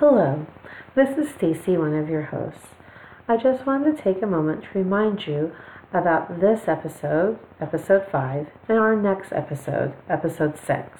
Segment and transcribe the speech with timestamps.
[0.00, 0.46] Hello,
[0.94, 2.68] this is Stacy, one of your hosts.
[3.28, 5.52] I just wanted to take a moment to remind you
[5.92, 10.98] about this episode, episode 5, and our next episode, episode 6.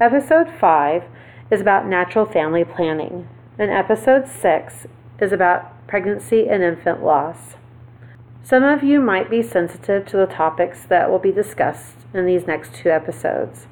[0.00, 1.02] Episode 5
[1.50, 4.86] is about natural family planning, and episode 6
[5.20, 7.56] is about pregnancy and infant loss.
[8.44, 12.46] Some of you might be sensitive to the topics that will be discussed in these
[12.46, 13.66] next two episodes.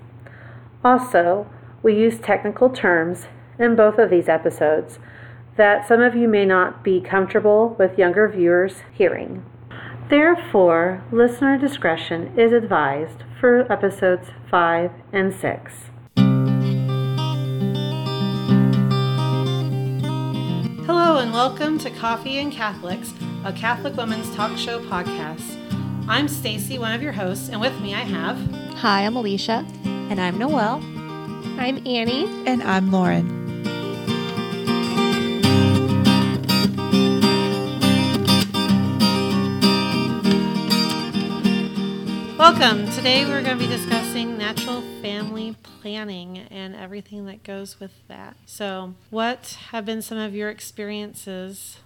[0.82, 1.46] Also,
[1.80, 3.29] we use technical terms
[3.59, 4.98] in both of these episodes
[5.56, 9.45] that some of you may not be comfortable with younger viewers hearing.
[10.09, 15.73] Therefore, listener discretion is advised for episodes 5 and 6.
[20.86, 23.12] Hello, and welcome to Coffee and Catholics,
[23.45, 25.56] a Catholic women's talk show podcast.
[26.09, 28.38] I'm Stacy, one of your hosts, and with me I have.
[28.77, 29.66] Hi, I'm Alicia.
[29.84, 30.80] And I'm Noelle.
[31.59, 32.25] I'm Annie.
[32.47, 33.38] And I'm Lauren.
[42.50, 42.91] Welcome.
[42.92, 48.36] Today we're going to be discussing natural family planning and everything that goes with that.
[48.46, 51.80] So, what have been some of your experiences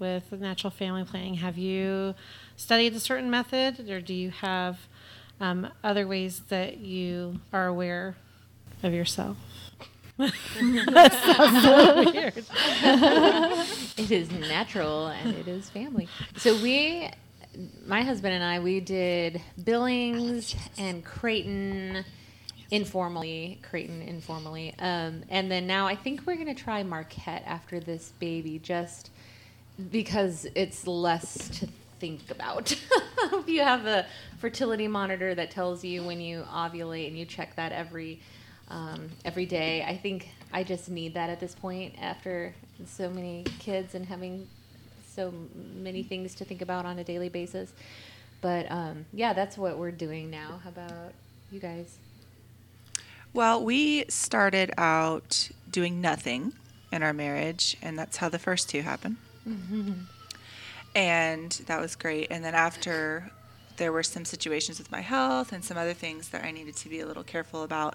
[0.00, 1.34] with natural family planning?
[1.34, 2.16] Have you
[2.56, 4.88] studied a certain method, or do you have
[5.40, 8.16] um, other ways that you are aware
[8.82, 9.36] of yourself?
[10.18, 12.44] that sounds so weird.
[13.96, 16.08] it is natural and it is family.
[16.36, 17.08] So we
[17.86, 22.04] my husband and I, we did Billings and Creighton
[22.70, 24.74] informally, Creighton informally.
[24.78, 29.10] Um, and then now I think we're going to try Marquette after this baby just
[29.90, 32.72] because it's less to think about.
[33.18, 34.06] if you have a
[34.38, 38.20] fertility monitor that tells you when you ovulate and you check that every
[38.70, 43.44] um, every day, I think I just need that at this point after so many
[43.58, 44.46] kids and having
[45.18, 45.34] so
[45.74, 47.72] many things to think about on a daily basis.
[48.40, 50.60] But um, yeah, that's what we're doing now.
[50.62, 51.12] How about
[51.50, 51.98] you guys?
[53.32, 56.52] Well, we started out doing nothing
[56.92, 59.16] in our marriage, and that's how the first two happened.
[60.94, 62.28] And that was great.
[62.30, 63.30] And then after,
[63.76, 66.88] there were some situations with my health and some other things that I needed to
[66.88, 67.94] be a little careful about.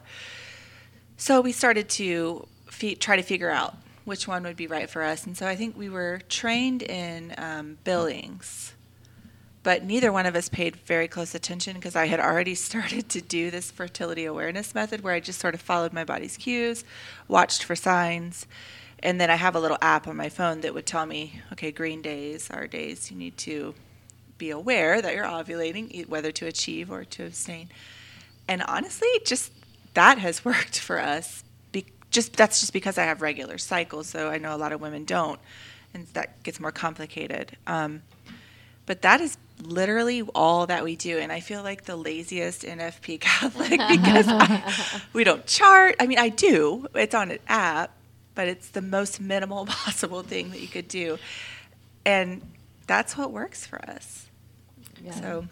[1.17, 3.75] So we started to fe- try to figure out
[4.05, 5.25] which one would be right for us.
[5.25, 8.73] And so I think we were trained in um, Billings,
[9.63, 13.21] but neither one of us paid very close attention because I had already started to
[13.21, 16.83] do this fertility awareness method where I just sort of followed my body's cues,
[17.27, 18.45] watched for signs.
[18.99, 21.71] And then I have a little app on my phone that would tell me, okay,
[21.71, 23.75] green days are days you need to
[24.37, 27.69] be aware that you're ovulating, whether to achieve or to abstain.
[28.47, 29.51] And honestly, just
[29.93, 31.43] that has worked for us
[32.13, 35.03] just that's just because I have regular cycles, so I know a lot of women
[35.03, 35.39] don't,
[35.93, 37.57] and that gets more complicated.
[37.67, 38.03] Um,
[38.85, 43.19] but that is literally all that we do, and I feel like the laziest NFP
[43.19, 45.95] Catholic because I, we don't chart.
[45.99, 47.91] I mean, I do; it's on an app,
[48.35, 51.17] but it's the most minimal possible thing that you could do,
[52.05, 52.41] and
[52.87, 54.27] that's what works for us.
[55.03, 55.11] Yeah.
[55.11, 55.47] So.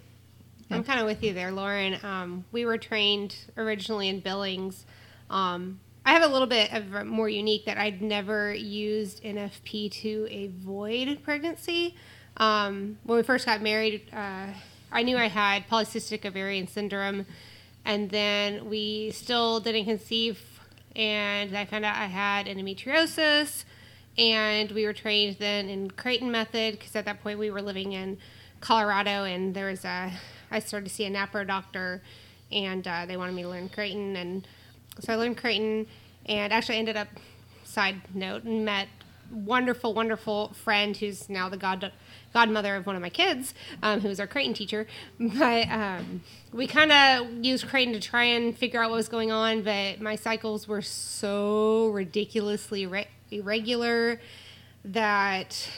[0.70, 2.00] I'm kind of with you there, Lauren.
[2.02, 4.86] Um, we were trained originally in Billings,
[5.30, 10.28] um, I have a little bit of more unique that I'd never used NFP to
[10.32, 11.96] avoid pregnancy.
[12.38, 14.48] Um, when we first got married, uh,
[14.92, 17.28] I knew I had polycystic ovarian syndrome,
[17.86, 20.42] and then we still didn't conceive,
[20.96, 23.64] and I found out I had endometriosis,
[24.18, 27.92] and we were trained then in Creighton method because at that point we were living
[27.92, 28.18] in
[28.60, 30.12] Colorado, and there was a
[30.50, 32.02] I started to see a NAPRO doctor,
[32.52, 34.48] and uh, they wanted me to learn Creighton and
[35.00, 35.88] so I learned Creighton,
[36.26, 37.08] and actually ended up
[37.64, 38.88] side note and met
[39.32, 41.92] wonderful, wonderful friend who's now the god
[42.34, 44.88] godmother of one of my kids, um, who's our Creighton teacher.
[45.20, 49.32] But um, we kind of used Creighton to try and figure out what was going
[49.32, 49.64] on.
[49.64, 54.20] But my cycles were so ridiculously re- irregular
[54.86, 55.70] that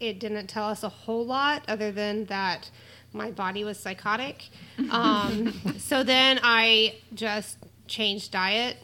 [0.00, 2.70] it didn't tell us a whole lot other than that
[3.12, 4.48] my body was psychotic.
[4.90, 8.76] Um, so then I just changed diet,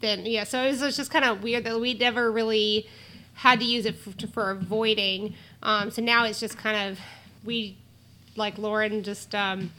[0.00, 0.44] then yeah.
[0.44, 2.86] So it was just kind of weird that we never really
[3.34, 5.34] had to use it for, for avoiding.
[5.62, 6.98] Um, so now it's just kind of
[7.44, 7.76] we
[8.36, 9.72] like Lauren just um,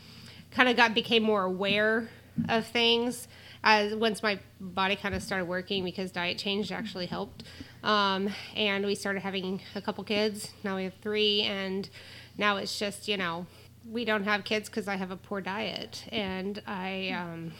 [0.51, 2.09] kind of got became more aware
[2.49, 3.27] of things
[3.63, 7.43] as once my body kind of started working because diet change actually helped.
[7.83, 10.51] Um, and we started having a couple kids.
[10.63, 11.89] Now we have three, and
[12.37, 13.45] now it's just you know
[13.89, 17.51] we don't have kids because I have a poor diet, and I um,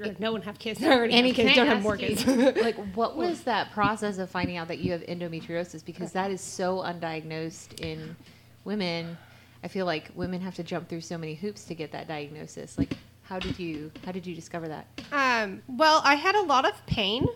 [0.00, 0.82] or no one have kids.
[0.82, 1.54] I already Annie, have kids.
[1.54, 2.26] Don't have ask more you, kids.
[2.62, 5.84] like, what was that process of finding out that you have endometriosis?
[5.84, 8.16] Because that is so undiagnosed in
[8.64, 9.16] women.
[9.64, 12.78] I feel like women have to jump through so many hoops to get that diagnosis.
[12.78, 14.86] Like, how did you how did you discover that?
[15.12, 17.26] Um, well, I had a lot of pain,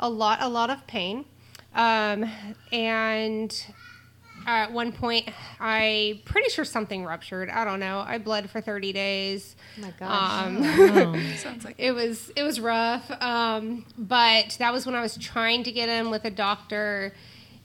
[0.00, 1.24] a lot, a lot of pain,
[1.74, 2.28] um,
[2.72, 3.66] and
[4.46, 5.28] at one point,
[5.58, 7.50] I pretty sure something ruptured.
[7.50, 8.04] I don't know.
[8.06, 9.56] I bled for thirty days.
[9.78, 10.42] Oh my gosh.
[10.44, 15.16] Um, Sounds like it was it was rough, um, but that was when I was
[15.16, 17.12] trying to get in with a doctor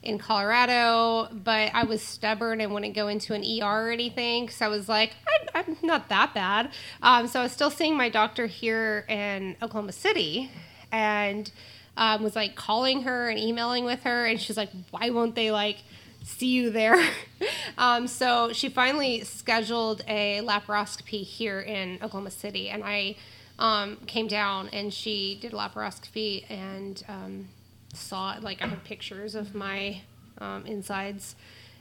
[0.02, 4.48] in Colorado, but I was stubborn and wouldn't go into an ER or anything.
[4.48, 6.70] So I was like, I, I'm not that bad.
[7.02, 10.50] Um, so I was still seeing my doctor here in Oklahoma City,
[10.92, 11.50] and
[11.96, 15.50] um, was like calling her and emailing with her, and she's like, why won't they
[15.50, 15.78] like
[16.26, 16.96] see you there?
[17.78, 23.16] um, so she finally scheduled a laparoscopy here in Oklahoma City, and I
[23.58, 27.48] um, came down and she did laparoscopy and um,
[27.94, 30.02] saw like I had pictures of my
[30.38, 31.36] um, insides,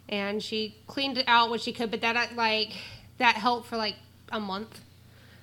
[0.08, 2.72] and she cleaned it out what she could, but that like
[3.18, 3.96] that helped for like
[4.32, 4.80] a month,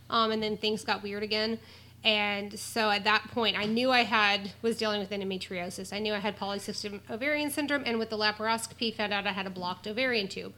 [0.08, 1.58] um, and then things got weird again.
[2.04, 5.92] And so at that point, I knew I had was dealing with endometriosis.
[5.92, 9.46] I knew I had polycystic ovarian syndrome, and with the laparoscopy, found out I had
[9.46, 10.52] a blocked ovarian tube.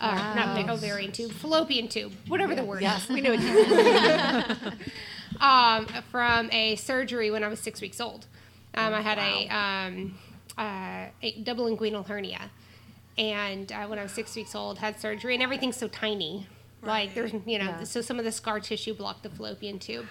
[0.00, 3.08] Uh, Not the ovarian tube, fallopian tube, whatever the word is.
[3.08, 4.72] we know what you
[5.40, 8.26] um, from a surgery when I was six weeks old.
[8.74, 10.18] Um, I had a, um,
[10.56, 12.50] uh, a double inguinal hernia,
[13.18, 16.46] and uh, when I was six weeks old, had surgery, and everything's so tiny.
[16.80, 17.82] Like there's, you know, Yeah.
[17.82, 20.06] so some of the scar tissue blocked the fallopian tube.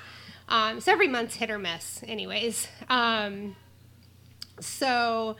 [0.50, 2.68] Um, so every month's hit or miss, anyways.
[2.90, 3.56] Um,
[4.60, 5.36] so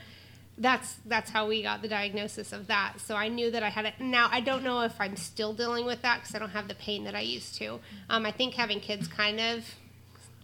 [0.58, 2.96] that's that's how we got the diagnosis of that.
[3.00, 3.94] So I knew that I had it.
[4.00, 6.76] Now I don't know if I'm still dealing with that because I don't have the
[6.76, 7.80] pain that I used to.
[8.10, 9.64] Um, I think having kids kind of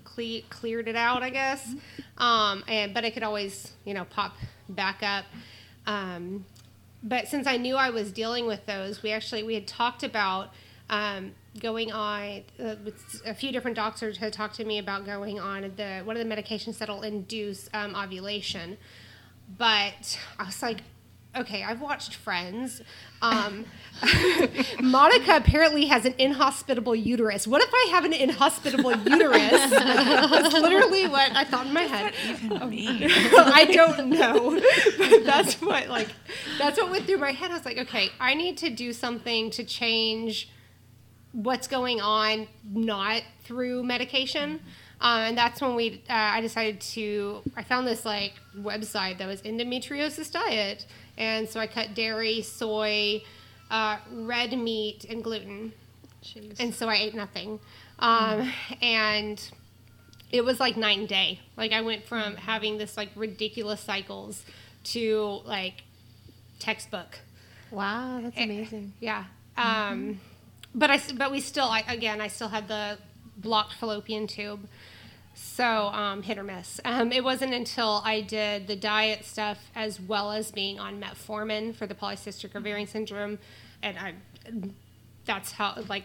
[0.03, 1.67] cle- cleared it out, I guess.
[2.17, 4.35] Um, and but it could always you know pop
[4.69, 5.25] back up.
[5.87, 6.45] Um,
[7.01, 10.51] but since I knew I was dealing with those, we actually we had talked about
[10.89, 12.43] um, going on.
[12.59, 16.17] Uh, with a few different doctors had talked to me about going on the one
[16.17, 18.77] of the medications that'll induce um, ovulation.
[19.57, 20.79] But I was like,
[21.35, 22.81] okay, I've watched Friends.
[23.21, 23.65] Um,
[24.81, 27.47] Monica apparently has an inhospitable uterus.
[27.47, 29.69] What if I have an inhospitable uterus?
[29.69, 32.13] That's literally what I thought in my head.
[32.69, 32.87] me.
[33.07, 34.59] I don't know.
[34.97, 36.09] But that's what like
[36.57, 37.51] that's what went through my head.
[37.51, 40.49] I was like, okay, I need to do something to change
[41.33, 44.59] what's going on not through medication.
[45.01, 49.27] Um, and that's when we uh, I decided to I found this like website that
[49.27, 50.85] was endometriosis diet.
[51.17, 53.21] And so I cut dairy, soy,
[53.69, 55.73] uh, red meat, and gluten
[56.59, 57.59] and so I ate nothing.
[57.99, 58.51] Um,
[58.81, 59.41] and
[60.31, 61.39] it was like night and day.
[61.57, 64.43] Like I went from having this like ridiculous cycles
[64.85, 65.83] to like
[66.59, 67.19] textbook.
[67.71, 68.93] Wow, that's amazing.
[68.99, 69.25] Yeah.
[69.57, 70.19] Um,
[70.75, 72.97] but I s- but we still I, again I still had the
[73.37, 74.67] blocked fallopian tube.
[75.35, 76.79] So um, hit or miss.
[76.85, 81.73] Um, it wasn't until I did the diet stuff as well as being on metformin
[81.75, 83.39] for the polycystic ovarian syndrome,
[83.81, 84.13] and I
[85.25, 86.03] that's how like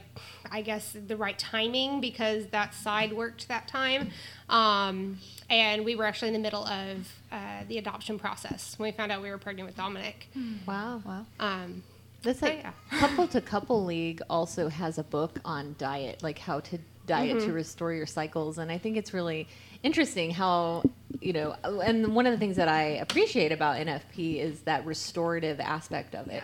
[0.50, 4.10] I guess the right timing because that side worked that time.
[4.48, 5.18] Um,
[5.50, 9.12] and we were actually in the middle of uh, the adoption process when we found
[9.12, 10.28] out we were pregnant with Dominic.
[10.66, 11.02] Wow.
[11.04, 11.26] Wow.
[12.22, 12.72] That's like yeah.
[12.98, 17.52] Couple to Couple League also has a book on diet, like how to diet to
[17.52, 19.48] restore your cycles, and I think it's really
[19.82, 20.82] interesting how
[21.20, 21.56] you know.
[21.64, 26.28] And one of the things that I appreciate about NFP is that restorative aspect of
[26.28, 26.42] it.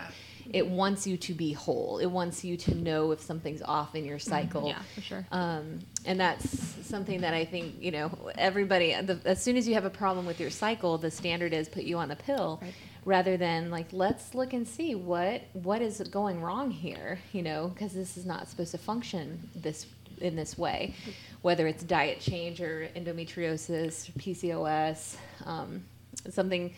[0.53, 1.99] It wants you to be whole.
[1.99, 4.69] It wants you to know if something's off in your cycle.
[4.69, 5.27] Yeah, for sure.
[5.33, 6.51] Um, and that's
[6.87, 8.95] something that I think you know everybody.
[9.01, 11.85] The, as soon as you have a problem with your cycle, the standard is put
[11.85, 12.61] you on the pill,
[13.05, 17.19] rather than like let's look and see what what is going wrong here.
[17.33, 19.87] You know, because this is not supposed to function this
[20.21, 20.95] in this way,
[21.43, 25.85] whether it's diet change or endometriosis, PCOS, um,
[26.31, 26.73] something.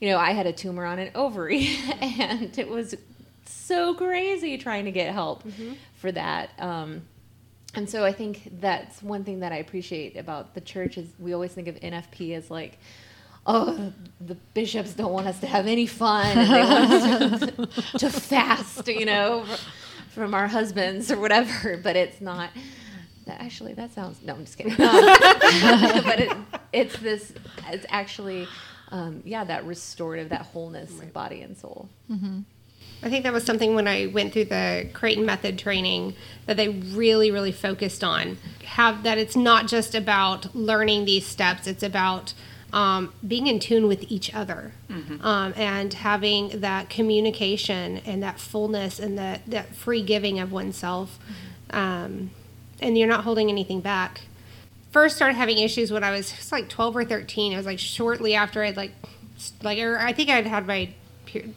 [0.00, 2.94] You know, I had a tumor on an ovary, and it was
[3.44, 5.44] so crazy trying to get help
[5.96, 6.50] for that.
[6.58, 7.02] Um,
[7.74, 11.32] and so I think that's one thing that I appreciate about the church is we
[11.34, 12.78] always think of NFP as like,
[13.48, 17.98] oh, the bishops don't want us to have any fun and they want us to,
[17.98, 19.44] to fast, you know,
[20.10, 21.76] from our husbands or whatever.
[21.76, 22.50] But it's not.
[23.26, 24.22] That actually, that sounds.
[24.22, 24.72] No, I'm just kidding.
[24.72, 26.36] Um, but it,
[26.72, 27.32] it's this.
[27.70, 28.46] It's actually,
[28.90, 31.88] um, yeah, that restorative, that wholeness of body and soul.
[33.02, 36.14] I think that was something when I went through the Creighton method training
[36.46, 38.38] that they really, really focused on.
[38.64, 42.32] Have that it's not just about learning these steps; it's about
[42.72, 45.24] um, being in tune with each other mm-hmm.
[45.24, 51.18] um, and having that communication and that fullness and that that free giving of oneself,
[51.18, 51.76] mm-hmm.
[51.76, 52.30] um,
[52.80, 54.22] and you're not holding anything back.
[54.90, 57.52] First started having issues when I was, was like 12 or 13.
[57.52, 58.92] It was like shortly after I'd like
[59.62, 60.90] like I think I'd had my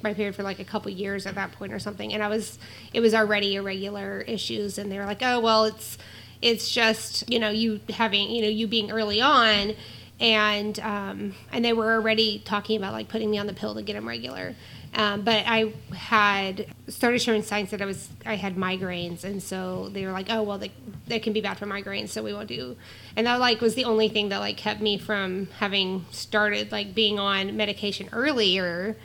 [0.04, 2.60] my period for like a couple years at that point or something and i was
[2.94, 5.98] it was already irregular issues and they were like oh well it's
[6.42, 9.74] it's just you know you having you know you being early on
[10.22, 13.82] and um, and they were already talking about like putting me on the pill to
[13.82, 14.56] get them regular
[14.94, 19.88] um, but I had started showing signs that I was I had migraines, and so
[19.90, 20.72] they were like, "Oh, well, they,
[21.08, 22.76] they can be bad for migraines, so we won't do."
[23.16, 26.94] And that like was the only thing that like kept me from having started like
[26.94, 28.98] being on medication earlier.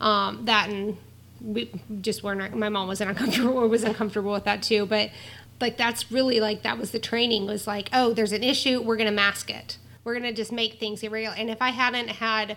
[0.00, 0.96] Um, that and
[1.42, 2.56] we just weren't.
[2.56, 4.86] My mom wasn't uncomfortable or was uncomfortable with that too.
[4.86, 5.10] But
[5.60, 8.96] like that's really like that was the training was like, oh, there's an issue, we're
[8.96, 9.76] gonna mask it.
[10.04, 11.34] We're gonna just make things irregular.
[11.36, 12.56] And if I hadn't had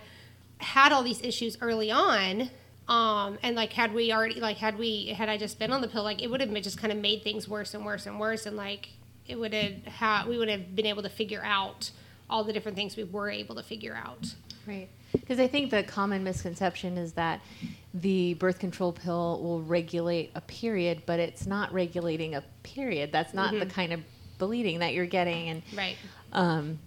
[0.58, 2.50] had all these issues early on,
[2.88, 5.88] um, and like had we already like had we had I just been on the
[5.88, 8.46] pill, like it would have just kind of made things worse and worse and worse,
[8.46, 8.90] and like
[9.26, 11.90] it would have had we would have been able to figure out
[12.30, 14.34] all the different things we were able to figure out.
[14.66, 14.88] Right.
[15.12, 17.40] Because I think the common misconception is that
[17.94, 23.10] the birth control pill will regulate a period, but it's not regulating a period.
[23.12, 23.60] That's not mm-hmm.
[23.60, 24.00] the kind of
[24.36, 25.48] bleeding that you're getting.
[25.48, 25.96] And right.
[26.32, 26.78] Um,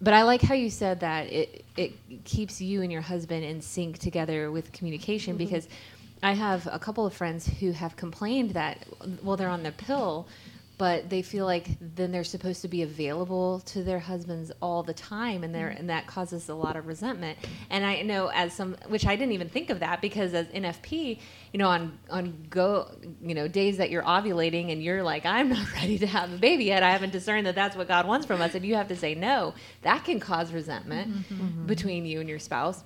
[0.00, 1.92] but I like how you said that it it
[2.24, 5.44] keeps you and your husband in sync together with communication mm-hmm.
[5.44, 5.68] because
[6.22, 8.86] I have a couple of friends who have complained that
[9.22, 10.26] well they're on the pill
[10.78, 14.94] but they feel like then they're supposed to be available to their husbands all the
[14.94, 17.36] time and there and that causes a lot of resentment.
[17.68, 21.18] And i know as some which i didn't even think of that because as nfp
[21.52, 25.48] you know on on go you know days that you're ovulating and you're like i'm
[25.48, 26.82] not ready to have a baby yet.
[26.82, 29.14] I haven't discerned that that's what god wants from us and you have to say
[29.14, 31.34] no that can cause resentment mm-hmm.
[31.34, 31.66] mm-hmm.
[31.66, 32.82] between you and your spouse.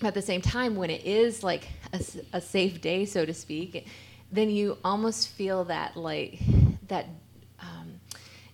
[0.00, 2.00] At the same time when it is like a,
[2.34, 3.88] a safe day so to speak
[4.30, 6.38] then you almost feel that like
[6.88, 7.06] that
[7.60, 8.00] um,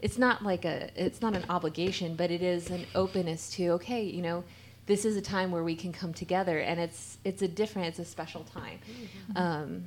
[0.00, 4.02] it's not like a it's not an obligation, but it is an openness to okay,
[4.02, 4.44] you know,
[4.86, 7.98] this is a time where we can come together, and it's it's a different, it's
[7.98, 8.78] a special time.
[8.90, 9.36] Mm-hmm.
[9.36, 9.84] Um,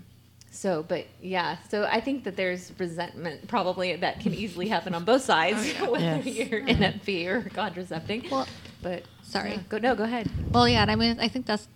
[0.49, 5.03] so, but yeah, so I think that there's resentment probably that can easily happen on
[5.03, 6.15] both sides, oh, yeah.
[6.17, 6.49] whether yes.
[6.49, 8.27] you're in NFP or contracepting.
[8.31, 8.47] Well,
[8.81, 10.29] but sorry, yeah, go no, go ahead.
[10.51, 11.67] Well, yeah, I mean, I think that's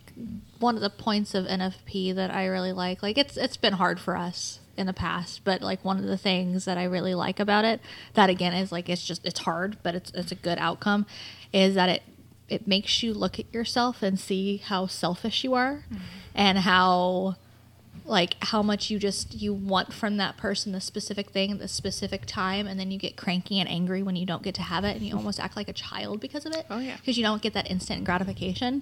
[0.59, 3.03] one of the points of NFP that I really like.
[3.03, 6.17] Like, it's it's been hard for us in the past, but like one of the
[6.17, 7.81] things that I really like about it,
[8.13, 11.05] that again is like it's just it's hard, but it's it's a good outcome,
[11.53, 12.03] is that it
[12.49, 16.03] it makes you look at yourself and see how selfish you are, mm-hmm.
[16.35, 17.35] and how
[18.05, 22.25] like how much you just you want from that person the specific thing the specific
[22.25, 24.95] time and then you get cranky and angry when you don't get to have it
[24.95, 27.41] and you almost act like a child because of it oh yeah because you don't
[27.41, 28.81] get that instant gratification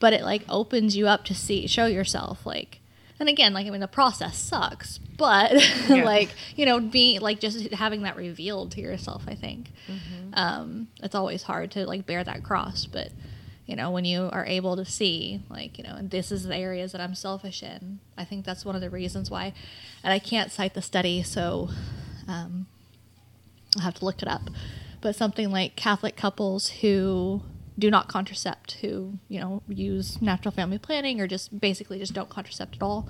[0.00, 2.80] but it like opens you up to see show yourself like
[3.20, 5.52] and again, like I mean, the process sucks, but
[5.88, 6.04] yeah.
[6.04, 10.34] like you know, being like just having that revealed to yourself, I think mm-hmm.
[10.34, 13.10] um, it's always hard to like bear that cross, but
[13.68, 16.56] you know, when you are able to see, like, you know, and this is the
[16.56, 19.52] areas that I'm selfish in, I think that's one of the reasons why.
[20.02, 21.68] And I can't cite the study, so
[22.26, 22.66] um,
[23.76, 24.48] I'll have to look it up.
[25.02, 27.42] But something like Catholic couples who
[27.78, 32.28] do not contracept who you know use natural family planning or just basically just don't
[32.28, 33.08] contracept at all.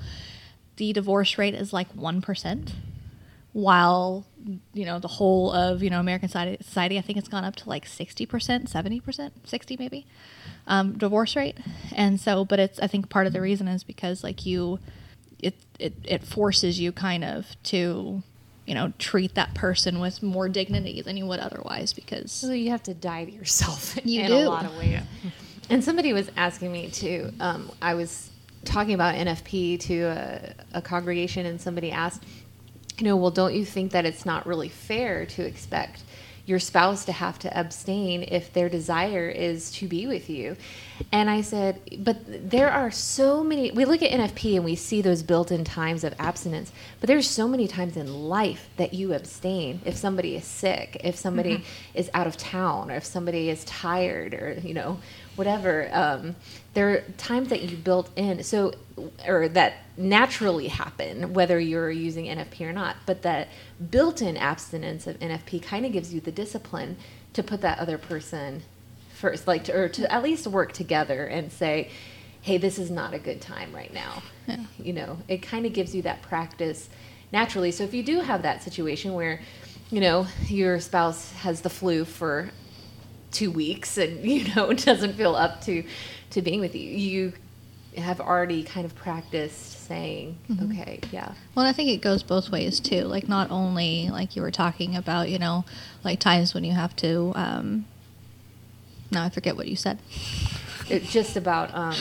[0.77, 2.73] The divorce rate is like 1%
[3.53, 4.27] while
[4.75, 7.69] you know the whole of you know american society i think it's gone up to
[7.69, 10.07] like 60% 70% 60 maybe
[10.69, 11.57] um, divorce rate.
[11.93, 14.79] And so but it's i think part of the reason is because like you
[15.41, 18.23] it, it it forces you kind of to
[18.69, 22.69] you know, treat that person with more dignity than you would otherwise because so you
[22.69, 24.37] have to die to yourself you in do.
[24.37, 25.01] a lot of ways.
[25.71, 27.33] And somebody was asking me too.
[27.41, 28.31] Um, I was
[28.67, 32.25] talking about NFP to a, a congregation, and somebody asked,
[32.99, 36.03] you know, well, don't you think that it's not really fair to expect
[36.49, 40.57] your spouse to have to abstain if their desire is to be with you.
[41.13, 45.03] And I said, but there are so many, we look at NFP and we see
[45.03, 49.13] those built in times of abstinence, but there's so many times in life that you
[49.13, 51.99] abstain if somebody is sick, if somebody mm-hmm.
[51.99, 54.99] is out of town, or if somebody is tired, or, you know,
[55.39, 55.89] whatever.
[55.93, 56.37] Um,
[56.75, 58.73] there are times that you built in, so,
[59.27, 63.49] or that naturally happen, whether you're using NFP or not, but that
[63.91, 66.97] built in abstinence of NFP kind of gives you the discipline
[67.33, 68.63] to put that other person
[69.15, 71.91] first, like, to, or to at least work together and say,
[72.43, 74.23] hey, this is not a good time right now.
[74.47, 74.65] Yeah.
[74.79, 76.89] You know, it kind of gives you that practice
[77.33, 77.71] naturally.
[77.71, 79.41] So if you do have that situation where,
[79.91, 82.51] you know, your spouse has the flu for
[83.31, 85.85] two weeks and you know it doesn't feel up to
[86.31, 87.33] to being with you, you
[87.97, 90.71] have already kind of practiced saying, mm-hmm.
[90.71, 91.33] okay, yeah.
[91.55, 93.03] Well, I think it goes both ways too.
[93.03, 95.65] Like not only like you were talking about, you know,
[96.05, 97.33] like times when you have to.
[97.35, 97.87] Um,
[99.11, 99.99] now I forget what you said.
[100.89, 101.97] It's just about um,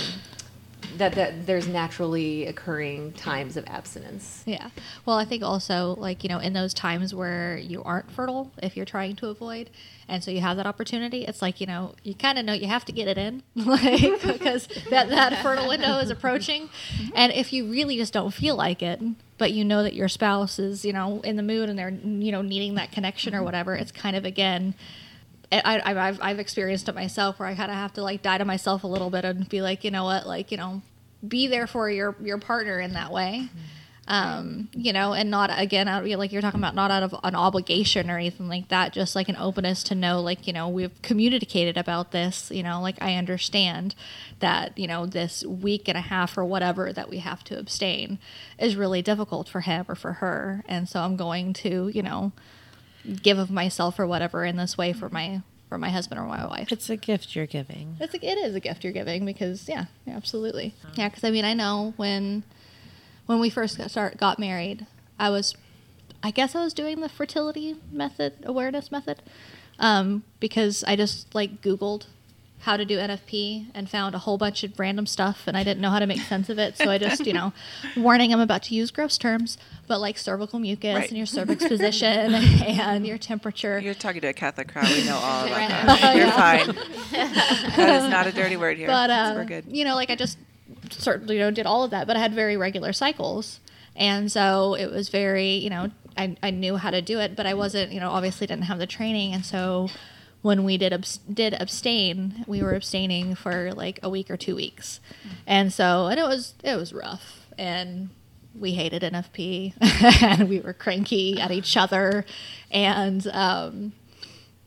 [0.98, 4.44] that that there's naturally occurring times of abstinence.
[4.46, 4.70] Yeah.
[5.06, 8.76] Well, I think also like you know in those times where you aren't fertile, if
[8.76, 9.70] you're trying to avoid,
[10.08, 12.68] and so you have that opportunity, it's like you know you kind of know you
[12.68, 17.10] have to get it in, like because that that fertile window is approaching, mm-hmm.
[17.16, 19.02] and if you really just don't feel like it,
[19.38, 22.32] but you know that your spouse is you know in the mood and they're you
[22.32, 24.76] know needing that connection or whatever, it's kind of again
[25.52, 28.46] I, have I've experienced it myself where I kind of have to like die to
[28.46, 30.82] myself a little bit and be like, you know what, like, you know,
[31.26, 33.50] be there for your, your partner in that way.
[34.10, 37.36] Um, you know, and not again, out, like you're talking about, not out of an
[37.36, 41.02] obligation or anything like that, just like an openness to know, like, you know, we've
[41.02, 43.96] communicated about this, you know, like I understand
[44.40, 48.18] that, you know, this week and a half or whatever that we have to abstain
[48.58, 50.64] is really difficult for him or for her.
[50.70, 52.32] And so I'm going to, you know,
[53.22, 56.46] give of myself or whatever in this way for my for my husband or my
[56.46, 56.72] wife.
[56.72, 57.98] It's a gift you're giving.
[58.00, 60.74] It's a, it is a gift you're giving because yeah, absolutely.
[60.96, 62.44] Yeah, because I mean I know when
[63.26, 64.86] when we first got start got married,
[65.20, 65.56] I was
[66.24, 69.22] I guess I was doing the fertility method awareness method
[69.80, 72.08] um, because I just like Googled
[72.60, 75.80] how to do NFP and found a whole bunch of random stuff and I didn't
[75.80, 76.76] know how to make sense of it.
[76.76, 77.54] So I just, you know,
[77.98, 81.08] warning I'm about to use gross terms, but like cervical mucus right.
[81.08, 83.80] and your cervix position and your temperature.
[83.80, 84.90] You're talking to a Catholic crowd.
[84.90, 86.16] We know all about that.
[86.16, 86.76] You're fine.
[87.12, 88.88] that is not a dirty word here.
[88.88, 89.66] But, um, we're good.
[89.68, 90.38] You know, like I just
[90.90, 93.60] sort you know, did all of that, but I had very regular cycles.
[93.96, 97.46] And so it was very, you know, I, I knew how to do it, but
[97.46, 99.34] I wasn't, you know, obviously didn't have the training.
[99.34, 99.90] And so
[100.42, 105.00] when we did did abstain, we were abstaining for like a week or two weeks,
[105.46, 108.10] and so and it was it was rough, and
[108.58, 109.74] we hated NFP,
[110.24, 112.26] and we were cranky at each other,
[112.72, 113.94] and um,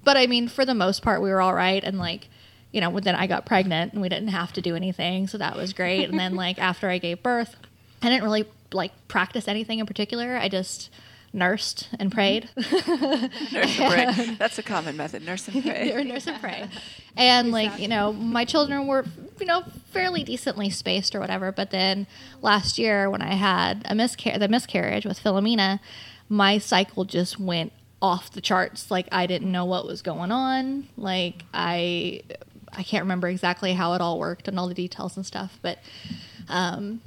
[0.05, 2.29] but I mean for the most part we were all right, and like
[2.73, 5.57] you know then I got pregnant and we didn't have to do anything, so that
[5.57, 7.57] was great, and then like after I gave birth,
[8.03, 10.37] I didn't really like practice anything in particular.
[10.37, 10.91] I just
[11.33, 12.49] nursed and prayed.
[12.57, 14.35] nurse and pray.
[14.39, 15.25] That's a common method.
[15.25, 16.05] Nurse and pray.
[16.05, 16.69] nurse and pray.
[17.17, 19.05] And like you know, my children were
[19.39, 21.53] you know fairly decently spaced or whatever.
[21.53, 22.07] But then
[22.41, 25.81] last year when I had a miscar- the miscarriage with Philomena,
[26.29, 28.91] my cycle just went off the charts.
[28.91, 30.89] Like I didn't know what was going on.
[30.97, 32.23] Like I
[32.73, 35.79] I can't remember exactly how it all worked and all the details and stuff, but
[36.49, 37.01] um,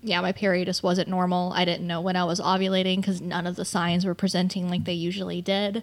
[0.00, 1.52] yeah, my period just wasn't normal.
[1.52, 4.84] I didn't know when I was ovulating because none of the signs were presenting like
[4.84, 5.82] they usually did.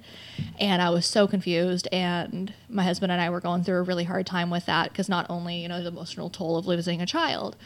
[0.57, 1.87] And I was so confused.
[1.91, 5.09] And my husband and I were going through a really hard time with that because
[5.09, 7.57] not only, you know, the emotional toll of losing a child,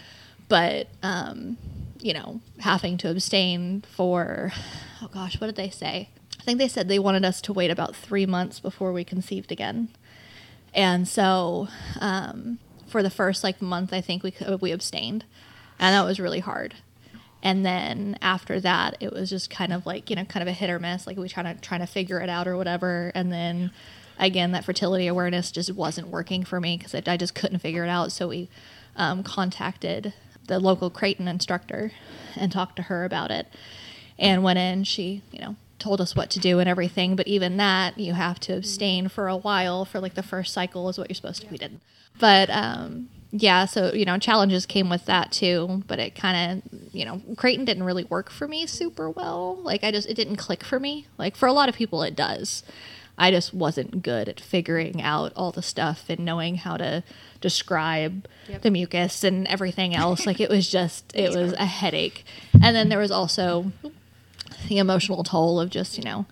[0.48, 1.58] but, um,
[2.00, 4.52] you know, having to abstain for,
[5.04, 6.10] oh gosh, what did they say?
[6.40, 9.52] I think they said they wanted us to wait about three months before we conceived
[9.52, 9.90] again.
[10.74, 11.68] And so,
[12.00, 12.58] um,
[12.88, 15.26] for the first like month, I think we we abstained
[15.80, 16.76] and that was really hard.
[17.42, 20.54] And then after that, it was just kind of like you know, kind of a
[20.54, 21.08] hit or miss.
[21.08, 23.12] Like we trying to trying to figure it out or whatever.
[23.16, 23.72] And then
[24.18, 27.90] again, that fertility awareness just wasn't working for me because I just couldn't figure it
[27.90, 28.12] out.
[28.12, 28.50] So we
[28.98, 30.14] um, contacted
[30.48, 31.92] the local Creighton instructor
[32.36, 33.48] and talked to her about it.
[34.18, 34.84] And went in.
[34.84, 37.16] She you know told us what to do and everything.
[37.16, 40.90] But even that, you have to abstain for a while for like the first cycle
[40.90, 41.48] is what you're supposed to.
[41.48, 41.82] We didn't.
[42.20, 46.94] But um, yeah, so you know, challenges came with that too, but it kind of,
[46.94, 49.60] you know, Creighton didn't really work for me super well.
[49.62, 51.08] Like I just it didn't click for me.
[51.18, 52.64] Like for a lot of people it does.
[53.20, 57.04] I just wasn't good at figuring out all the stuff and knowing how to
[57.42, 58.62] describe yep.
[58.62, 60.26] the mucus and everything else.
[60.26, 62.24] like it was just it was a headache.
[62.54, 63.72] And then there was also
[64.68, 66.26] the emotional toll of just, you know,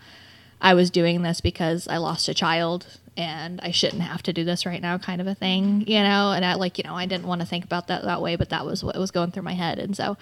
[0.60, 4.44] I was doing this because I lost a child and I shouldn't have to do
[4.46, 6.32] this right now, kind of a thing, you know.
[6.32, 8.50] And I like, you know, I didn't want to think about that that way, but
[8.50, 10.18] that was what was going through my head, and so,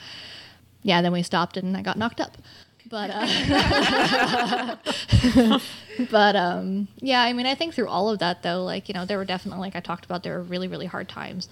[0.82, 1.02] yeah.
[1.02, 2.38] Then we stopped, and I got knocked up.
[2.88, 4.78] But, uh,
[6.12, 7.22] but um, yeah.
[7.22, 9.60] I mean, I think through all of that, though, like you know, there were definitely,
[9.60, 11.50] like I talked about, there were really, really hard times,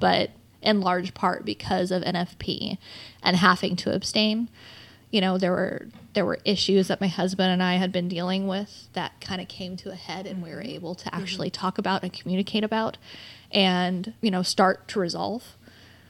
[0.00, 0.30] but
[0.62, 2.78] in large part because of NFP
[3.22, 4.48] and having to abstain
[5.10, 8.46] you know there were there were issues that my husband and I had been dealing
[8.46, 11.60] with that kind of came to a head and we were able to actually mm-hmm.
[11.60, 12.98] talk about and communicate about
[13.50, 15.56] and you know start to resolve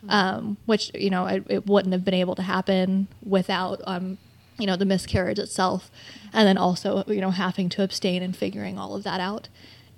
[0.08, 4.18] um, which you know it, it, wouldn't have been able to happen without um,
[4.58, 5.90] you know the miscarriage itself,
[6.32, 9.48] and then also you know having to abstain and figuring all of that out,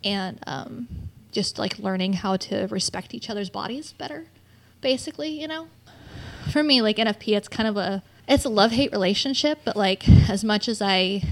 [0.02, 0.88] and um,
[1.32, 4.26] just like learning how to respect each other's bodies better,
[4.80, 5.68] basically, you know.
[6.50, 10.08] For me, like NFP, it's kind of a it's a love hate relationship, but like
[10.28, 11.22] as much as I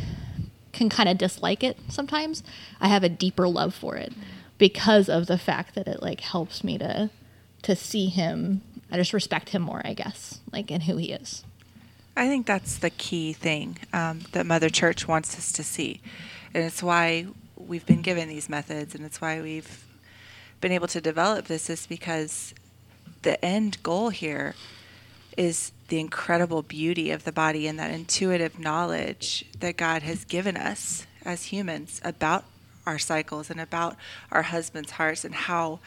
[0.73, 2.43] can kind of dislike it sometimes,
[2.81, 4.13] I have a deeper love for it
[4.59, 7.11] because of the fact that it like helps me to
[7.63, 8.63] to see him.
[8.91, 11.45] I just respect him more, I guess, like in who he is.
[12.17, 16.01] I think that's the key thing um, that Mother Church wants us to see,
[16.55, 19.85] and it's why we've been given these methods, and it's why we've
[20.61, 21.69] been able to develop this.
[21.69, 22.55] Is because
[23.23, 24.55] the end goal here
[25.37, 30.57] is the incredible beauty of the body and that intuitive knowledge that God has given
[30.57, 32.45] us as humans about
[32.87, 33.97] our cycles and about
[34.31, 35.81] our husbands' hearts and how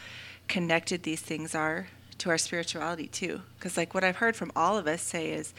[0.47, 3.41] connected these things are to our spirituality too.
[3.57, 5.53] Because like what I've heard from all of us say is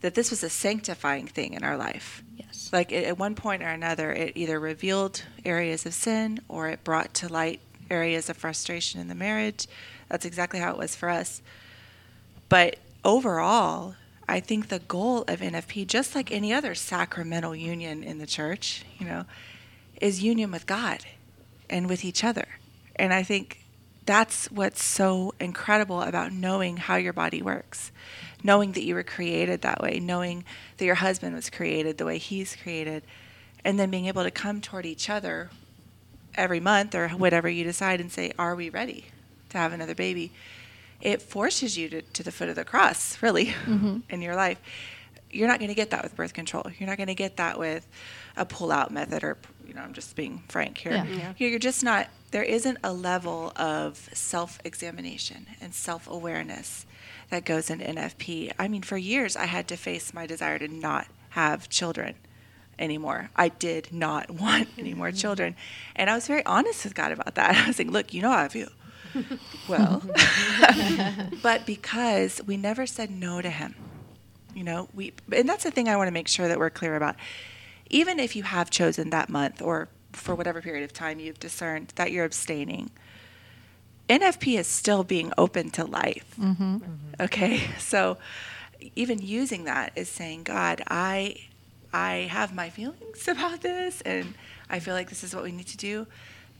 [0.00, 2.22] that this was a sanctifying thing in our life.
[2.36, 2.70] Yes.
[2.72, 7.12] Like at one point or another, it either revealed areas of sin or it brought
[7.14, 9.66] to light areas of frustration in the marriage.
[10.08, 11.42] That's exactly how it was for us.
[12.48, 13.94] But overall,
[14.28, 18.84] I think the goal of NFP, just like any other sacramental union in the church,
[18.98, 19.24] you know,
[20.00, 21.04] is union with God
[21.68, 22.46] and with each other.
[22.96, 23.64] And I think
[24.06, 27.92] that's what's so incredible about knowing how your body works,
[28.42, 30.44] knowing that you were created that way, knowing
[30.78, 33.02] that your husband was created the way he's created,
[33.64, 35.50] and then being able to come toward each other
[36.34, 39.06] every month or whatever you decide and say, Are we ready
[39.50, 40.32] to have another baby?
[41.00, 43.98] It forces you to, to the foot of the cross, really, mm-hmm.
[44.10, 44.60] in your life.
[45.30, 46.64] You're not going to get that with birth control.
[46.78, 47.86] You're not going to get that with
[48.36, 49.38] a pull out method or
[49.70, 50.90] you know, I'm just being frank here.
[50.90, 51.04] Yeah.
[51.04, 51.32] Yeah.
[51.36, 56.86] You're just not, there isn't a level of self examination and self awareness
[57.30, 58.52] that goes into NFP.
[58.58, 62.16] I mean, for years, I had to face my desire to not have children
[62.80, 63.30] anymore.
[63.36, 65.54] I did not want any more children.
[65.94, 67.54] And I was very honest with God about that.
[67.64, 68.70] I was like, look, you know how I feel.
[69.68, 70.02] well,
[71.42, 73.74] but because we never said no to him,
[74.54, 76.96] you know, we, and that's the thing I want to make sure that we're clear
[76.96, 77.16] about
[77.90, 81.92] even if you have chosen that month or for whatever period of time you've discerned
[81.96, 82.90] that you're abstaining,
[84.08, 86.34] NFP is still being open to life.
[86.40, 86.76] Mm-hmm.
[86.76, 87.22] Mm-hmm.
[87.22, 88.16] Okay, so
[88.96, 91.36] even using that is saying, God, I,
[91.92, 94.34] I have my feelings about this, and
[94.68, 96.06] I feel like this is what we need to do,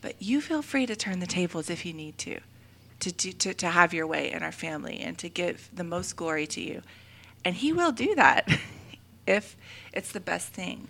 [0.01, 2.41] but you feel free to turn the tables if you need to,
[3.01, 6.17] to do, to, to have your way in our family and to give the most
[6.17, 6.83] glory to you,
[7.45, 8.49] and He will do that
[9.27, 9.57] if
[9.93, 10.89] it's the best thing.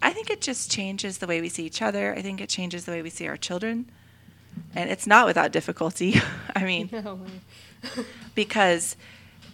[0.00, 2.12] I think it just changes the way we see each other.
[2.12, 3.88] I think it changes the way we see our children.
[4.74, 6.20] And it's not without difficulty.
[6.56, 7.20] I mean, no
[8.34, 8.96] because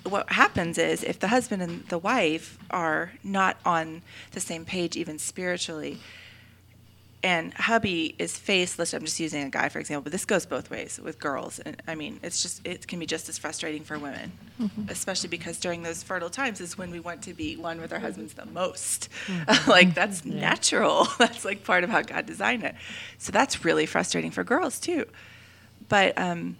[0.05, 4.96] what happens is if the husband and the wife are not on the same page,
[4.96, 5.98] even spiritually,
[7.22, 8.94] and hubby is faceless.
[8.94, 11.59] I'm just using a guy for example, but this goes both ways with girls.
[11.59, 14.83] And I mean, it's just it can be just as frustrating for women, mm-hmm.
[14.88, 17.98] especially because during those fertile times is when we want to be one with our
[17.98, 19.09] husbands the most.
[19.26, 19.70] Mm-hmm.
[19.70, 20.40] like that's yeah.
[20.40, 21.09] natural.
[21.18, 22.74] That's like part of how God designed it.
[23.18, 25.07] So that's really frustrating for girls too.
[25.88, 26.57] But um,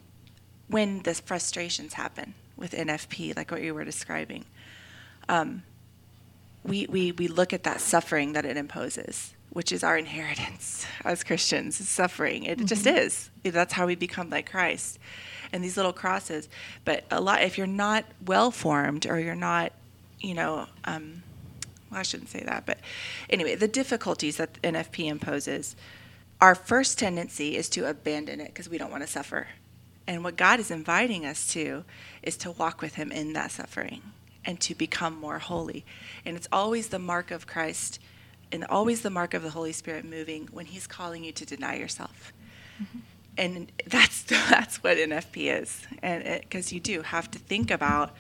[0.68, 4.44] when the frustrations happen with NFP, like what you were describing,
[5.29, 5.62] um,
[6.64, 11.25] we, we we look at that suffering that it imposes which is our inheritance as
[11.25, 12.45] Christians, suffering.
[12.45, 12.67] It mm-hmm.
[12.67, 13.31] just is.
[13.43, 14.99] That's how we become like Christ.
[15.53, 16.49] And these little crosses.
[16.85, 19.73] But a lot, if you're not well formed or you're not,
[20.21, 21.23] you know, um,
[21.91, 22.79] well, I shouldn't say that, but
[23.31, 25.75] anyway, the difficulties that NFP imposes,
[26.41, 29.49] our first tendency is to abandon it because we don't want to suffer.
[30.07, 31.85] And what God is inviting us to
[32.23, 34.03] is to walk with Him in that suffering
[34.45, 35.85] and to become more holy.
[36.25, 38.01] And it's always the mark of Christ
[38.53, 41.77] and always the mark of the Holy Spirit moving when He's calling you to deny
[41.77, 42.33] yourself.
[42.83, 42.99] Mm-hmm.
[43.37, 48.15] And that's that's what NFP is, and because you do have to think about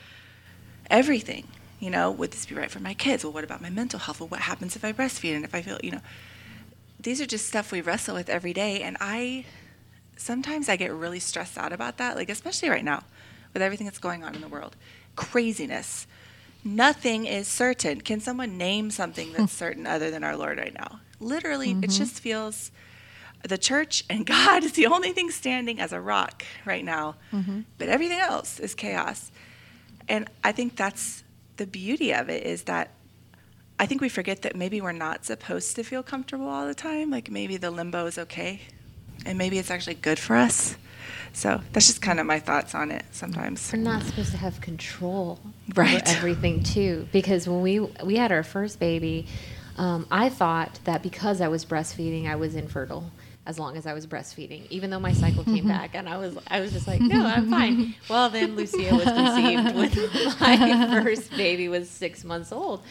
[0.90, 1.48] everything.
[1.80, 3.22] You know, would this be right for my kids?
[3.22, 4.18] Well, what about my mental health?
[4.18, 6.00] Well, what happens if I breastfeed and if I feel, you know,
[6.98, 8.82] these are just stuff we wrestle with every day.
[8.82, 9.44] And I
[10.16, 13.04] sometimes I get really stressed out about that, like especially right now
[13.52, 14.76] with everything that's going on in the world,
[15.16, 16.06] craziness
[16.64, 18.00] nothing is certain.
[18.00, 21.00] Can someone name something that's certain other than our Lord right now?
[21.20, 21.84] Literally, mm-hmm.
[21.84, 22.70] it just feels
[23.42, 27.60] the church and God is the only thing standing as a rock right now, mm-hmm.
[27.78, 29.30] but everything else is chaos.
[30.08, 31.22] And I think that's
[31.56, 32.90] the beauty of it is that
[33.78, 37.10] I think we forget that maybe we're not supposed to feel comfortable all the time.
[37.10, 38.62] Like maybe the limbo is okay.
[39.26, 40.76] and maybe it's actually good for us.
[41.32, 43.70] So that's just kind of my thoughts on it sometimes.
[43.72, 45.38] We're not supposed to have control
[45.74, 45.94] Right.
[45.96, 49.26] over everything too, because when we we had our first baby,
[49.76, 53.10] um, I thought that because I was breastfeeding, I was infertile
[53.46, 56.36] as long as I was breastfeeding, even though my cycle came back, and I was
[56.48, 57.94] I was just like, no, I'm fine.
[58.08, 62.82] Well, then Lucia was conceived when my first baby was six months old.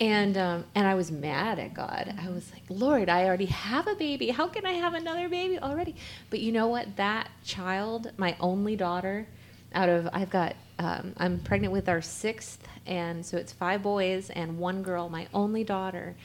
[0.00, 2.14] And um, and I was mad at God.
[2.18, 4.30] I was like, Lord, I already have a baby.
[4.30, 5.94] How can I have another baby already?
[6.30, 6.96] But you know what?
[6.96, 9.26] That child, my only daughter,
[9.74, 14.30] out of I've got um, I'm pregnant with our sixth, and so it's five boys
[14.30, 15.10] and one girl.
[15.10, 16.16] My only daughter,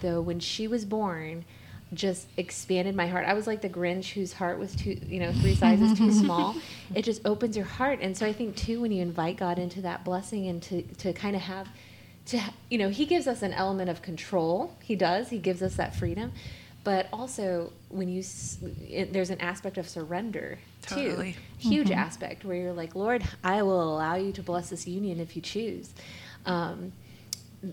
[0.00, 1.44] though, when she was born,
[1.92, 3.26] just expanded my heart.
[3.26, 6.56] I was like the Grinch whose heart was too, you know, three sizes too small.
[6.94, 9.82] It just opens your heart, and so I think too when you invite God into
[9.82, 11.68] that blessing and to to kind of have
[12.28, 14.74] to you know he gives us an element of control.
[14.82, 15.28] He does.
[15.28, 16.32] He gives us that freedom.
[16.84, 18.22] But also when you
[18.88, 21.32] it, there's an aspect of surrender Totally.
[21.32, 21.98] too huge mm-hmm.
[21.98, 25.42] aspect where you're like lord i will allow you to bless this union if you
[25.42, 25.90] choose.
[26.46, 26.92] Um,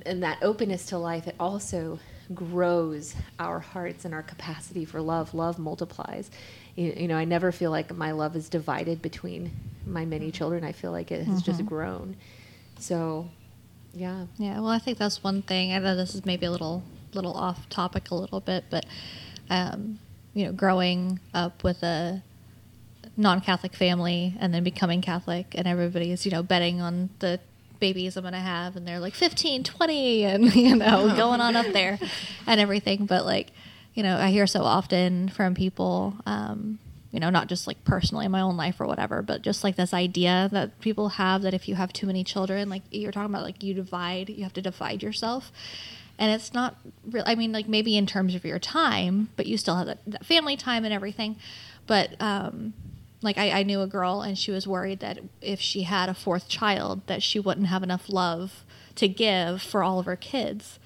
[0.06, 2.00] and that openness to life it also
[2.34, 5.34] grows our hearts and our capacity for love.
[5.34, 6.32] Love multiplies.
[6.76, 9.52] You, you know i never feel like my love is divided between
[9.86, 10.32] my many mm-hmm.
[10.32, 10.64] children.
[10.64, 11.68] I feel like it has just mm-hmm.
[11.68, 12.16] grown.
[12.80, 13.30] So
[13.96, 15.74] yeah Yeah, well, I think that's one thing.
[15.74, 18.86] I know this is maybe a little little off topic a little bit, but
[19.50, 20.00] um,
[20.34, 22.22] you know, growing up with a
[23.16, 27.40] non-Catholic family and then becoming Catholic, and everybody's you know betting on the
[27.80, 31.68] babies I'm gonna have, and they're like 15, 20, and you know, going on up
[31.68, 31.98] there
[32.48, 33.06] and everything.
[33.06, 33.52] But like,
[33.94, 36.16] you know, I hear so often from people.
[36.26, 36.80] Um,
[37.16, 39.78] you know, not just like personally in my own life or whatever, but just like
[39.78, 43.34] this idea that people have that if you have too many children, like you're talking
[43.34, 45.50] about, like you divide, you have to divide yourself.
[46.20, 46.76] And it's not
[47.10, 47.24] real.
[47.26, 50.26] I mean, like maybe in terms of your time, but you still have that, that
[50.26, 51.38] family time and everything.
[51.88, 52.74] But, um,
[53.22, 56.14] like I, I knew a girl and she was worried that if she had a
[56.14, 60.80] fourth child that she wouldn't have enough love to give for all of her kids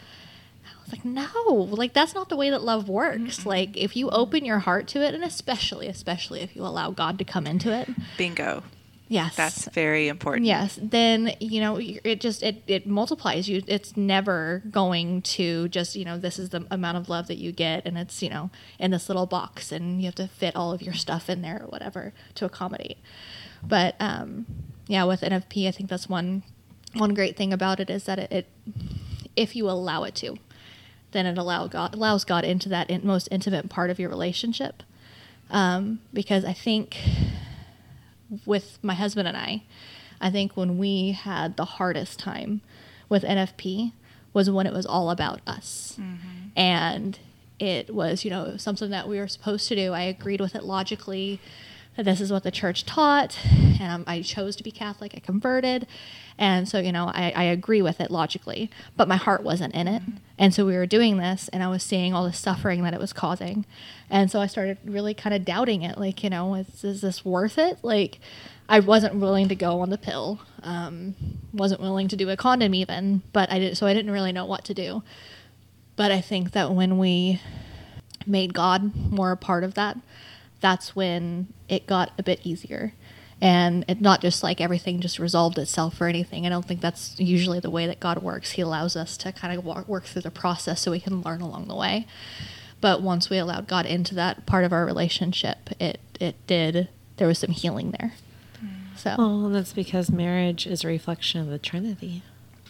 [0.91, 3.45] Like, no, like that's not the way that love works.
[3.45, 7.17] Like if you open your heart to it, and especially, especially if you allow God
[7.19, 8.63] to come into it, Bingo.
[9.07, 10.45] yes, That's very important.
[10.45, 13.61] yes, then you know it just it it multiplies you.
[13.67, 17.51] It's never going to just you know this is the amount of love that you
[17.51, 18.49] get, and it's you know
[18.79, 21.61] in this little box, and you have to fit all of your stuff in there
[21.63, 22.97] or whatever to accommodate.
[23.63, 24.45] But um,
[24.87, 26.43] yeah, with NFP, I think that's one
[26.93, 28.47] one great thing about it is that it, it
[29.35, 30.37] if you allow it to,
[31.11, 34.83] then it allow God allows God into that in, most intimate part of your relationship.
[35.49, 36.97] Um, because I think
[38.45, 39.63] with my husband and I,
[40.21, 42.61] I think when we had the hardest time
[43.07, 43.93] with NFP
[44.33, 45.97] was when it was all about us.
[46.55, 47.17] And
[47.57, 49.93] it was, you know, something that we were supposed to do.
[49.93, 51.41] I agreed with it logically.
[51.95, 53.37] that This is what the church taught,
[53.81, 55.13] and I chose to be Catholic.
[55.15, 55.87] I converted,
[56.39, 59.87] and so you know I, I agree with it logically, but my heart wasn't in
[59.87, 60.01] it.
[60.39, 62.99] And so we were doing this, and I was seeing all the suffering that it
[62.99, 63.65] was causing,
[64.09, 65.99] and so I started really kind of doubting it.
[65.99, 67.79] Like, you know, is, is this worth it?
[67.83, 68.19] Like,
[68.67, 71.15] I wasn't willing to go on the pill, um,
[71.53, 73.77] wasn't willing to do a condom even, but I did.
[73.77, 75.03] So I didn't really know what to do.
[75.95, 77.41] But I think that when we
[78.25, 79.97] made God more a part of that,
[80.61, 82.93] that's when it got a bit easier.
[83.41, 86.45] And it not just like everything just resolved itself or anything.
[86.45, 88.51] I don't think that's usually the way that God works.
[88.51, 91.39] He allows us to kind of walk, work through the process so we can learn
[91.39, 92.05] along the way.
[92.81, 96.89] But once we allowed God into that part of our relationship, it it did.
[97.17, 98.13] There was some healing there.
[98.97, 102.21] So Well, and that's because marriage is a reflection of the Trinity.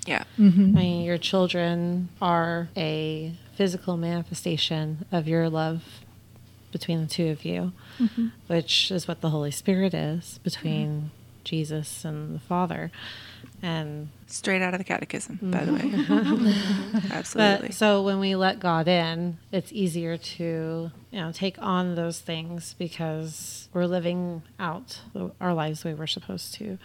[0.05, 0.23] Yeah.
[0.38, 0.77] Mm-hmm.
[0.77, 5.84] I mean, your children are a physical manifestation of your love
[6.71, 8.27] between the two of you, mm-hmm.
[8.47, 11.08] which is what the Holy Spirit is between mm-hmm.
[11.43, 12.91] Jesus and the Father.
[13.62, 15.79] And Straight out of the catechism, by the way.
[15.79, 16.97] Mm-hmm.
[17.12, 17.67] Absolutely.
[17.69, 22.19] but so when we let God in, it's easier to you know take on those
[22.19, 25.01] things because we're living out
[25.41, 26.77] our lives the way we're supposed to.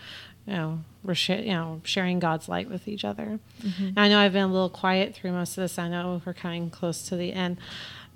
[0.46, 3.38] You know, we're sh- you know sharing God's light with each other.
[3.78, 5.78] And I know I've been a little quiet through most of this.
[5.78, 7.58] I know we're coming close to the end,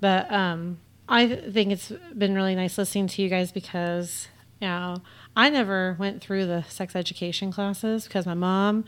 [0.01, 0.79] but um,
[1.09, 4.27] I think it's been really nice listening to you guys because
[4.61, 4.97] you know
[5.35, 8.85] I never went through the sex education classes because my mom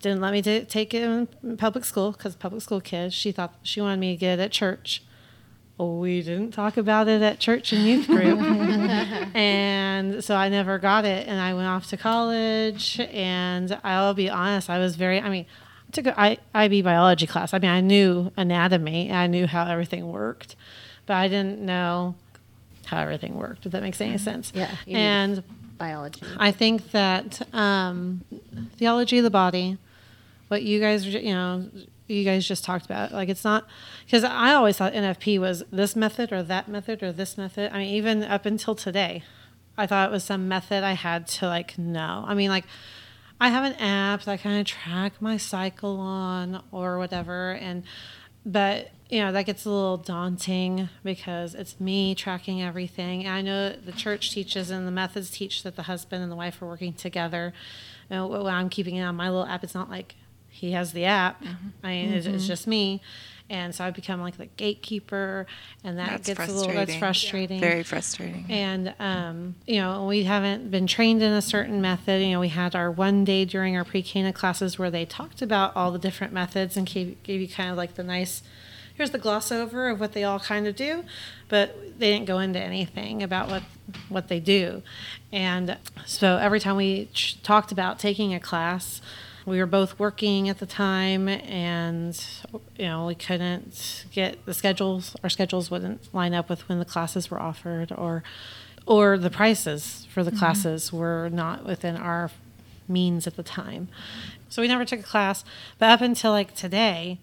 [0.00, 3.14] didn't let me ta- take it in public school because public school kids.
[3.14, 5.02] She thought she wanted me to get it at church.
[5.78, 8.38] We didn't talk about it at church and youth group,
[9.34, 11.26] and so I never got it.
[11.26, 15.20] And I went off to college, and I'll be honest, I was very.
[15.20, 15.46] I mean,
[15.88, 17.52] I took a I, IB biology class.
[17.54, 20.54] I mean, I knew anatomy, I knew how everything worked,
[21.06, 22.14] but I didn't know
[22.86, 23.66] how everything worked.
[23.66, 24.52] If that makes any sense.
[24.54, 25.42] Yeah, And
[25.78, 26.22] Biology.
[26.38, 28.22] I think that um,
[28.76, 29.78] theology of the body,
[30.48, 31.68] what you guys, you know,
[32.06, 33.66] you guys just talked about, like it's not
[34.04, 37.72] because I always thought NFP was this method or that method or this method.
[37.72, 39.24] I mean, even up until today,
[39.76, 42.24] I thought it was some method I had to like know.
[42.26, 42.64] I mean, like
[43.40, 47.82] I have an app that I kind of track my cycle on or whatever, and
[48.44, 53.24] but you know that gets a little daunting because it's me tracking everything.
[53.24, 56.36] And I know the church teaches and the methods teach that the husband and the
[56.36, 57.52] wife are working together.
[58.10, 60.14] You know, I'm keeping it on my little app, it's not like
[60.48, 61.42] he has the app.
[61.42, 61.68] Mm-hmm.
[61.82, 62.46] I mean, it's, it's mm-hmm.
[62.46, 63.02] just me.
[63.50, 65.46] And so I've become like the gatekeeper,
[65.84, 67.58] and that That's gets a little that's frustrating.
[67.58, 67.60] frustrating.
[67.60, 68.46] Very frustrating.
[68.48, 72.22] And um, you know, we haven't been trained in a certain method.
[72.22, 75.76] You know, we had our one day during our pre-Cana classes where they talked about
[75.76, 78.42] all the different methods and gave, gave you kind of like the nice,
[78.94, 81.04] here's the gloss over of what they all kind of do,
[81.48, 83.62] but they didn't go into anything about what
[84.08, 84.82] what they do.
[85.30, 85.76] And
[86.06, 89.02] so every time we ch- talked about taking a class,
[89.44, 92.26] we were both working at the time and
[92.76, 96.84] you know we couldn't get the schedules our schedules wouldn't line up with when the
[96.84, 98.22] classes were offered or
[98.86, 100.38] or the prices for the mm-hmm.
[100.38, 102.30] classes were not within our
[102.88, 103.88] means at the time.
[104.48, 105.44] So we never took a class
[105.78, 107.18] but up until like today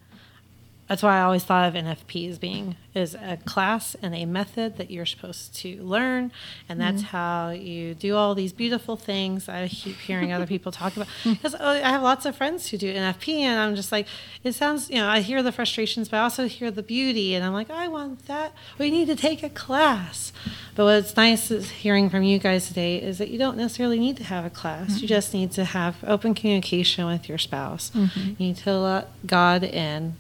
[0.90, 4.78] that's why I always thought of NFP as being is a class and a method
[4.78, 6.32] that you're supposed to learn,
[6.68, 7.16] and that's mm-hmm.
[7.16, 9.48] how you do all these beautiful things.
[9.48, 12.78] I keep hearing other people talk about because oh, I have lots of friends who
[12.78, 14.08] do NFP, and I'm just like,
[14.44, 17.46] it sounds, you know, I hear the frustrations, but I also hear the beauty, and
[17.46, 18.54] I'm like, I want that.
[18.80, 20.34] We need to take a class.
[20.74, 24.18] But what's nice is hearing from you guys today is that you don't necessarily need
[24.18, 24.90] to have a class.
[24.90, 25.06] You mm-hmm.
[25.06, 27.92] just need to have open communication with your spouse.
[27.92, 28.20] Mm-hmm.
[28.30, 30.16] You need to let God in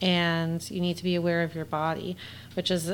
[0.00, 2.16] and you need to be aware of your body,
[2.54, 2.92] which is,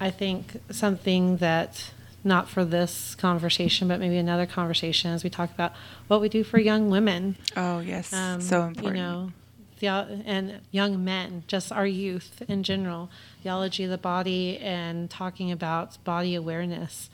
[0.00, 1.92] I think, something that
[2.24, 5.72] not for this conversation, but maybe another conversation as we talk about
[6.08, 7.36] what we do for young women.
[7.56, 8.96] oh yes, Um, so important.
[8.96, 9.32] You know,
[9.78, 9.86] the,
[10.26, 13.10] and young men, just our youth in general,
[13.42, 17.10] theology of the body and talking about body awareness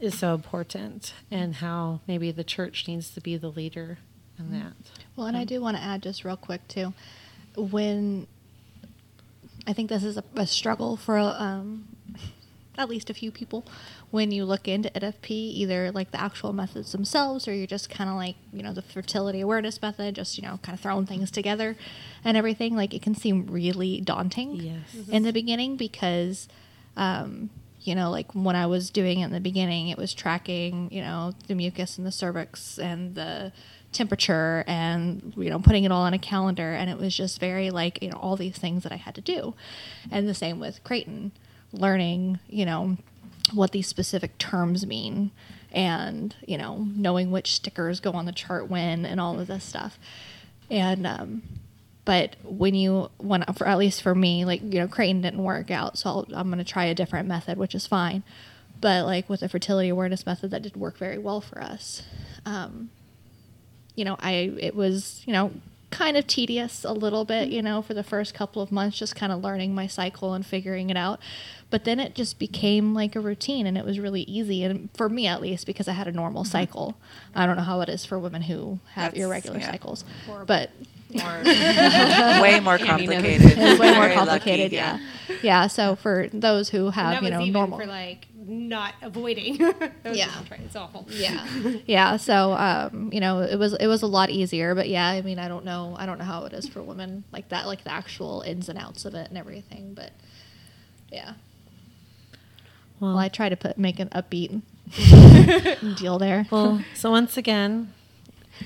[0.00, 3.98] is so important, and how maybe the church needs to be the leader
[4.38, 4.72] in that.
[5.16, 6.92] Well, and I do want to add just real quick too,
[7.56, 8.26] when
[9.66, 11.88] I think this is a, a struggle for um,
[12.78, 13.64] at least a few people
[14.10, 18.10] when you look into NFP, either like the actual methods themselves, or you're just kind
[18.10, 21.30] of like you know the fertility awareness method, just you know kind of throwing things
[21.30, 21.76] together
[22.24, 22.74] and everything.
[22.76, 25.08] Like it can seem really daunting Yes.
[25.08, 26.48] in the beginning because
[26.96, 30.88] um, you know like when i was doing it in the beginning it was tracking
[30.92, 33.50] you know the mucus and the cervix and the
[33.92, 36.72] temperature and you know putting it all on a calendar.
[36.72, 39.20] And it was just very like you know all these things that i had to
[39.20, 39.54] do.
[40.10, 41.32] And the same with creighton
[41.72, 42.96] learning you know
[43.54, 45.30] what these specific terms mean
[45.72, 49.64] and you know knowing which stickers go on the chart when and all of this
[49.64, 49.98] stuff.
[50.70, 51.42] And um,
[52.04, 55.70] but when you when for at least for me like you know creighton didn't work
[55.70, 58.22] out so I'll, i'm going to try a different method which is fine.
[58.80, 62.02] But like with the fertility awareness method that did work very well for us.
[62.44, 62.90] Um,
[63.94, 65.52] you know i it was you know
[65.92, 69.14] kind of tedious a little bit you know for the first couple of months just
[69.14, 71.20] kind of learning my cycle and figuring it out.
[71.70, 75.08] But then it just became like a routine and it was really easy and for
[75.08, 76.50] me at least because i had a normal mm-hmm.
[76.50, 76.96] cycle.
[77.34, 79.70] I don't know how it is for women who have That's- irregular yeah.
[79.70, 80.04] cycles
[80.46, 80.70] but
[81.14, 81.42] More,
[82.42, 83.16] way more Andy knows.
[83.16, 83.52] complicated.
[83.58, 84.72] it's way more Very lucky, complicated.
[84.72, 84.98] yeah.
[85.42, 88.94] yeah, So for those who have that you was know even normal, for like not
[89.02, 89.56] avoiding.
[90.04, 90.30] Yeah.
[90.64, 91.06] It's awful.
[91.10, 91.46] yeah,
[91.86, 92.16] yeah.
[92.16, 94.74] So um, you know, it was it was a lot easier.
[94.74, 97.24] But yeah, I mean, I don't know, I don't know how it is for women
[97.32, 99.94] like that, like the actual ins and outs of it and everything.
[99.94, 100.10] But
[101.10, 101.34] yeah.
[103.00, 104.60] Well, I try to put make an upbeat
[105.98, 106.46] deal there.
[106.50, 107.92] Well, so once again,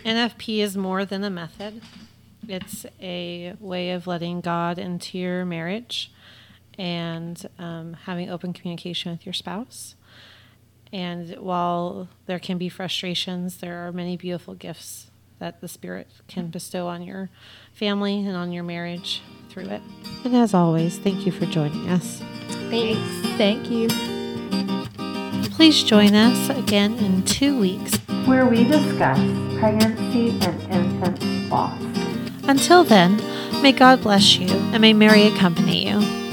[0.05, 1.81] NFP is more than a method.
[2.49, 6.13] It's a way of letting God into your marriage
[6.79, 9.95] and um, having open communication with your spouse.
[10.93, 16.49] And while there can be frustrations, there are many beautiful gifts that the Spirit can
[16.49, 17.29] bestow on your
[17.73, 19.83] family and on your marriage through it.
[20.25, 22.23] And as always, thank you for joining us.
[22.71, 23.29] Thanks.
[23.37, 23.89] Thank you.
[25.51, 29.19] Please join us again in two weeks where we discuss
[29.59, 31.96] pregnancy and infant loss.
[32.49, 33.17] Until then,
[33.63, 36.26] may God bless you and may Mary accompany you.